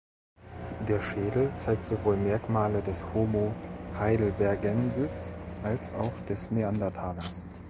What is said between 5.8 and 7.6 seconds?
auch des Neandertalers.